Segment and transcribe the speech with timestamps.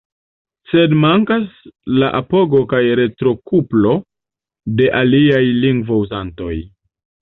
[0.69, 1.43] Sed mankas
[1.99, 3.95] la apogo kaj retrokuplo
[4.83, 6.55] de aliaj lingvo-uzantoj.